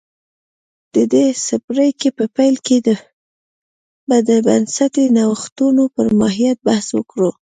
[0.95, 2.77] د دې څپرکي په پیل کې
[4.07, 7.31] به د بنسټي نوښتونو پر ماهیت بحث وکړو